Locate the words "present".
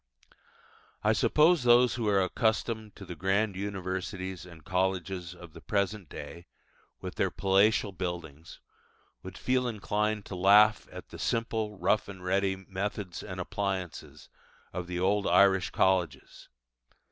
5.61-6.09